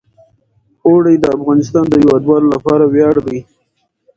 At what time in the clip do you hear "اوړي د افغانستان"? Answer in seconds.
0.87-1.85